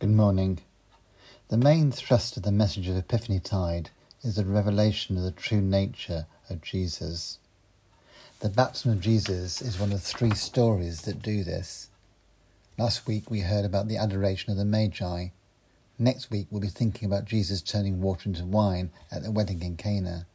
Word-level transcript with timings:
Good 0.00 0.10
morning. 0.10 0.60
The 1.48 1.56
main 1.56 1.90
thrust 1.90 2.36
of 2.36 2.44
the 2.44 2.52
message 2.52 2.86
of 2.86 2.96
Epiphany 2.96 3.40
Tide 3.40 3.90
is 4.22 4.36
the 4.36 4.44
revelation 4.44 5.16
of 5.16 5.24
the 5.24 5.32
true 5.32 5.60
nature 5.60 6.26
of 6.48 6.62
Jesus. 6.62 7.40
The 8.38 8.48
baptism 8.48 8.92
of 8.92 9.00
Jesus 9.00 9.60
is 9.60 9.80
one 9.80 9.90
of 9.90 10.00
three 10.00 10.36
stories 10.36 11.00
that 11.00 11.20
do 11.20 11.42
this. 11.42 11.88
Last 12.78 13.08
week 13.08 13.28
we 13.28 13.40
heard 13.40 13.64
about 13.64 13.88
the 13.88 13.96
adoration 13.96 14.52
of 14.52 14.56
the 14.56 14.64
Magi. 14.64 15.30
Next 15.98 16.30
week 16.30 16.46
we'll 16.48 16.60
be 16.60 16.68
thinking 16.68 17.06
about 17.06 17.24
Jesus 17.24 17.60
turning 17.60 18.00
water 18.00 18.28
into 18.28 18.44
wine 18.44 18.92
at 19.10 19.24
the 19.24 19.32
wedding 19.32 19.64
in 19.64 19.76
Cana. 19.76 20.28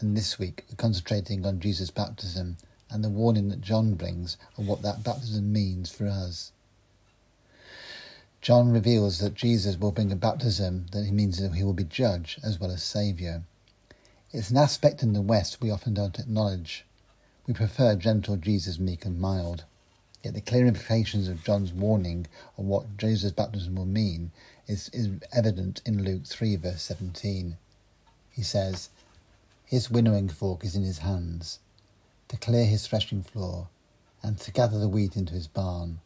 And 0.00 0.16
this 0.16 0.40
week 0.40 0.64
we're 0.68 0.74
concentrating 0.74 1.46
on 1.46 1.60
Jesus' 1.60 1.92
baptism 1.92 2.56
and 2.90 3.04
the 3.04 3.10
warning 3.10 3.48
that 3.50 3.60
John 3.60 3.94
brings 3.94 4.36
of 4.58 4.66
what 4.66 4.82
that 4.82 5.04
baptism 5.04 5.52
means 5.52 5.88
for 5.88 6.08
us. 6.08 6.50
John 8.44 8.72
reveals 8.72 9.20
that 9.20 9.32
Jesus 9.32 9.78
will 9.78 9.90
bring 9.90 10.12
a 10.12 10.16
baptism 10.16 10.84
that 10.92 11.06
he 11.06 11.10
means 11.10 11.38
that 11.38 11.54
he 11.54 11.64
will 11.64 11.72
be 11.72 11.84
judge 11.84 12.38
as 12.44 12.60
well 12.60 12.70
as 12.70 12.82
saviour. 12.82 13.44
It's 14.34 14.50
an 14.50 14.58
aspect 14.58 15.02
in 15.02 15.14
the 15.14 15.22
West 15.22 15.62
we 15.62 15.70
often 15.70 15.94
don't 15.94 16.18
acknowledge. 16.18 16.84
We 17.46 17.54
prefer 17.54 17.96
gentle 17.96 18.36
Jesus, 18.36 18.78
meek 18.78 19.06
and 19.06 19.18
mild. 19.18 19.64
Yet 20.22 20.34
the 20.34 20.42
clear 20.42 20.66
implications 20.66 21.26
of 21.26 21.42
John's 21.42 21.72
warning 21.72 22.26
on 22.58 22.68
what 22.68 22.98
Jesus' 22.98 23.32
baptism 23.32 23.76
will 23.76 23.86
mean 23.86 24.30
is, 24.66 24.90
is 24.90 25.08
evident 25.32 25.80
in 25.86 26.04
Luke 26.04 26.26
3, 26.26 26.56
verse 26.56 26.82
17. 26.82 27.56
He 28.30 28.42
says, 28.42 28.90
His 29.64 29.90
winnowing 29.90 30.28
fork 30.28 30.66
is 30.66 30.76
in 30.76 30.82
his 30.82 30.98
hands, 30.98 31.60
to 32.28 32.36
clear 32.36 32.66
his 32.66 32.86
threshing 32.86 33.22
floor, 33.22 33.68
and 34.22 34.38
to 34.40 34.52
gather 34.52 34.78
the 34.78 34.88
wheat 34.90 35.16
into 35.16 35.32
his 35.32 35.46
barn. 35.46 36.00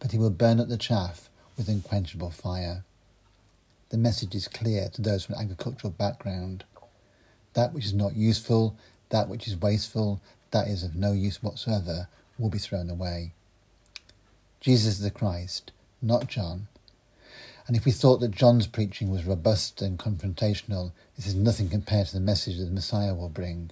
But 0.00 0.10
he 0.10 0.18
will 0.18 0.30
burn 0.30 0.58
up 0.58 0.66
the 0.66 0.76
chaff 0.76 1.28
with 1.56 1.68
unquenchable 1.68 2.30
fire. 2.30 2.84
The 3.90 3.98
message 3.98 4.34
is 4.34 4.48
clear 4.48 4.88
to 4.90 5.02
those 5.02 5.24
from 5.24 5.34
an 5.34 5.42
agricultural 5.42 5.92
background. 5.92 6.64
That 7.54 7.72
which 7.72 7.84
is 7.84 7.92
not 7.92 8.16
useful, 8.16 8.76
that 9.10 9.28
which 9.28 9.46
is 9.46 9.56
wasteful, 9.56 10.20
that 10.50 10.68
is 10.68 10.82
of 10.82 10.94
no 10.94 11.12
use 11.12 11.42
whatsoever, 11.42 12.08
will 12.38 12.48
be 12.48 12.58
thrown 12.58 12.88
away. 12.88 13.32
Jesus 14.60 14.94
is 14.94 15.00
the 15.00 15.10
Christ, 15.10 15.72
not 16.00 16.28
John. 16.28 16.68
And 17.66 17.76
if 17.76 17.84
we 17.84 17.92
thought 17.92 18.18
that 18.20 18.30
John's 18.30 18.66
preaching 18.66 19.10
was 19.10 19.24
robust 19.24 19.82
and 19.82 19.98
confrontational, 19.98 20.92
this 21.16 21.26
is 21.26 21.34
nothing 21.34 21.68
compared 21.68 22.06
to 22.08 22.14
the 22.14 22.20
message 22.20 22.58
that 22.58 22.64
the 22.64 22.70
Messiah 22.70 23.14
will 23.14 23.28
bring. 23.28 23.70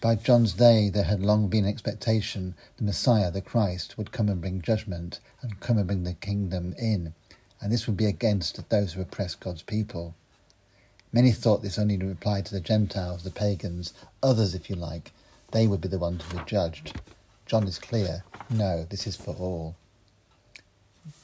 By 0.00 0.14
John's 0.14 0.52
day, 0.52 0.90
there 0.90 1.04
had 1.04 1.22
long 1.22 1.48
been 1.48 1.66
expectation 1.66 2.54
the 2.76 2.84
Messiah, 2.84 3.32
the 3.32 3.40
Christ, 3.40 3.98
would 3.98 4.12
come 4.12 4.28
and 4.28 4.40
bring 4.40 4.62
judgment 4.62 5.18
and 5.42 5.58
come 5.58 5.76
and 5.76 5.88
bring 5.88 6.04
the 6.04 6.14
kingdom 6.14 6.72
in, 6.78 7.14
and 7.60 7.72
this 7.72 7.88
would 7.88 7.96
be 7.96 8.06
against 8.06 8.68
those 8.68 8.92
who 8.92 9.00
oppress 9.00 9.34
God's 9.34 9.62
people. 9.62 10.14
Many 11.12 11.32
thought 11.32 11.62
this 11.62 11.80
only 11.80 11.96
applied 11.96 12.46
to 12.46 12.54
the 12.54 12.60
Gentiles, 12.60 13.24
the 13.24 13.32
pagans, 13.32 13.92
others, 14.22 14.54
if 14.54 14.70
you 14.70 14.76
like, 14.76 15.12
they 15.50 15.66
would 15.66 15.80
be 15.80 15.88
the 15.88 15.98
ones 15.98 16.22
to 16.22 16.36
be 16.36 16.42
judged. 16.46 17.00
John 17.44 17.66
is 17.66 17.80
clear 17.80 18.22
no, 18.48 18.84
this 18.84 19.04
is 19.04 19.16
for 19.16 19.34
all. 19.34 19.74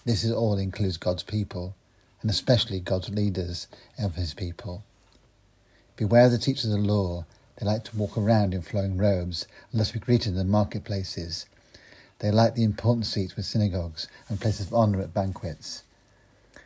This 0.04 0.24
is 0.24 0.32
all 0.32 0.58
includes 0.58 0.96
God's 0.96 1.22
people, 1.22 1.76
and 2.22 2.30
especially 2.30 2.80
God's 2.80 3.08
leaders 3.08 3.68
of 4.00 4.16
his 4.16 4.34
people. 4.34 4.82
Beware 5.94 6.28
the 6.28 6.38
teachers 6.38 6.64
of 6.64 6.72
the 6.72 6.78
law 6.78 7.24
they 7.56 7.66
like 7.66 7.84
to 7.84 7.96
walk 7.96 8.18
around 8.18 8.54
in 8.54 8.62
flowing 8.62 8.96
robes 8.96 9.46
and 9.70 9.80
thus 9.80 9.92
be 9.92 9.98
greeted 9.98 10.28
in 10.28 10.36
the 10.36 10.44
marketplaces. 10.44 11.46
They 12.18 12.30
like 12.30 12.54
the 12.54 12.64
important 12.64 13.06
seats 13.06 13.36
with 13.36 13.44
synagogues 13.44 14.08
and 14.28 14.40
places 14.40 14.66
of 14.66 14.74
honour 14.74 15.00
at 15.00 15.14
banquets. 15.14 15.82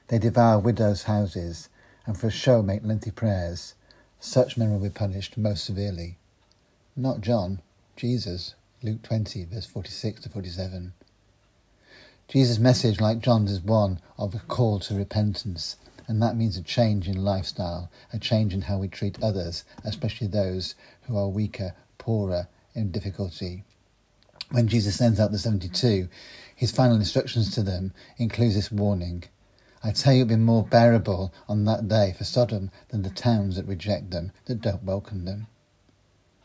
They 0.09 0.19
devour 0.19 0.59
widows' 0.59 1.05
houses 1.05 1.69
and 2.07 2.19
for 2.19 2.29
a 2.29 2.31
show 2.31 2.63
make 2.63 2.85
lengthy 2.85 3.11
prayers. 3.11 3.75
Such 4.21 4.57
men 4.57 4.71
will 4.71 4.81
be 4.81 4.91
punished 4.91 5.37
most 5.37 5.65
severely. 5.65 6.17
Not 6.97 7.21
John, 7.21 7.61
Jesus, 7.97 8.55
Luke 8.83 9.03
20, 9.03 9.45
verse 9.45 9.67
46 9.67 10.23
to 10.23 10.29
47. 10.29 10.93
Jesus' 12.29 12.59
message, 12.59 13.01
like 13.01 13.21
John's, 13.21 13.51
is 13.51 13.61
one 13.61 14.01
of 14.19 14.35
a 14.35 14.39
call 14.39 14.81
to 14.81 14.95
repentance 14.95 15.77
and 16.09 16.23
that 16.23 16.37
means 16.37 16.57
a 16.57 16.63
change 16.63 17.07
in 17.07 17.23
lifestyle, 17.23 17.91
a 18.13 18.19
change 18.19 18.55
in 18.55 18.63
how 18.63 18.79
we 18.79 18.89
treat 18.89 19.23
others, 19.23 19.65
especially 19.85 20.27
those 20.27 20.75
who 21.03 21.17
are 21.17 21.29
weaker, 21.29 21.75
poorer, 21.99 22.49
in 22.75 22.91
difficulty. 22.91 23.63
When 24.51 24.69
Jesus 24.69 24.97
sends 24.97 25.21
out 25.21 25.33
the 25.33 25.39
72, 25.39 26.09
his 26.57 26.73
final 26.73 26.97
instructions 26.97 27.55
to 27.55 27.63
them 27.63 27.93
includes 28.17 28.55
this 28.55 28.73
warning. 28.73 29.25
I 29.85 29.93
tell 29.93 30.15
you, 30.15 30.23
it 30.23 30.25
will 30.25 30.37
be 30.37 30.37
more 30.37 30.65
bearable 30.65 31.33
on 31.47 31.67
that 31.67 31.87
day 31.87 32.15
for 32.17 32.25
Sodom 32.25 32.71
than 32.89 33.03
the 33.03 33.11
towns 33.11 33.57
that 33.57 33.67
reject 33.67 34.11
them, 34.11 34.33
that 34.47 34.63
don't 34.63 34.83
welcome 34.83 35.27
them. 35.27 35.47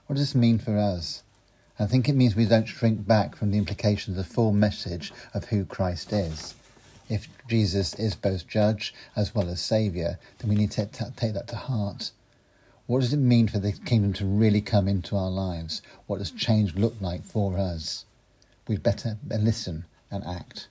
What 0.07 0.17
does 0.17 0.27
this 0.27 0.35
mean 0.35 0.59
for 0.59 0.77
us? 0.77 1.23
I 1.79 1.85
think 1.85 2.09
it 2.09 2.15
means 2.15 2.35
we 2.35 2.45
don't 2.45 2.67
shrink 2.67 3.07
back 3.07 3.35
from 3.35 3.51
the 3.51 3.57
implications 3.57 4.17
of 4.17 4.27
the 4.27 4.33
full 4.33 4.51
message 4.51 5.13
of 5.33 5.45
who 5.45 5.65
Christ 5.65 6.11
is 6.11 6.53
if 7.13 7.27
Jesus 7.47 7.93
is 7.93 8.15
both 8.15 8.47
judge 8.47 8.93
as 9.15 9.35
well 9.35 9.47
as 9.49 9.61
saviour, 9.61 10.17
then 10.39 10.49
we 10.49 10.55
need 10.55 10.71
to 10.71 10.85
take 11.15 11.33
that 11.33 11.47
to 11.49 11.55
heart. 11.55 12.11
What 12.87 13.01
does 13.01 13.13
it 13.13 13.17
mean 13.17 13.47
for 13.47 13.59
the 13.59 13.71
kingdom 13.71 14.13
to 14.13 14.25
really 14.25 14.61
come 14.61 14.87
into 14.87 15.15
our 15.15 15.29
lives? 15.29 15.81
What 16.07 16.17
does 16.17 16.31
change 16.31 16.75
look 16.75 16.95
like 16.99 17.23
for 17.23 17.57
us? 17.57 18.05
We'd 18.67 18.83
better 18.83 19.17
listen 19.29 19.85
and 20.09 20.23
act. 20.25 20.67